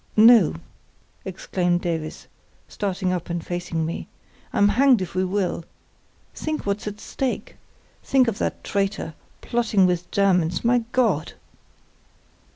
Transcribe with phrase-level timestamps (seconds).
[0.17, 0.55] "No!"
[1.25, 2.25] exclaimed Davies,
[2.67, 4.07] starting up and facing me.
[4.51, 5.63] "I'm hanged if we will.
[6.33, 7.57] Think what's at stake.
[8.03, 10.65] Think of that traitor—plotting with Germans.
[10.65, 11.33] My God!"